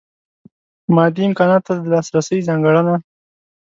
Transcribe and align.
مادي 0.95 1.21
امکاناتو 1.27 1.65
ته 1.67 1.73
د 1.81 1.85
لاسرسۍ 1.93 2.39
ځانګړنه. 2.47 2.95